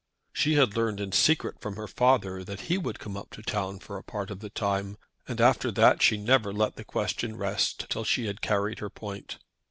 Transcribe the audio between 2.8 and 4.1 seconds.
come up to town for a